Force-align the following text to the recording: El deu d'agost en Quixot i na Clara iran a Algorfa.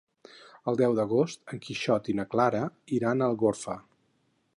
El 0.71 0.77
deu 0.79 0.95
d'agost 0.99 1.53
en 1.55 1.61
Quixot 1.67 2.09
i 2.13 2.15
na 2.21 2.25
Clara 2.31 2.63
iran 3.01 3.21
a 3.21 3.29
Algorfa. 3.33 3.77